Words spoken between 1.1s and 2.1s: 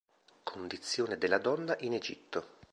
della donna in